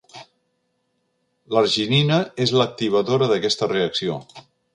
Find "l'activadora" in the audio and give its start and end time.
2.61-3.29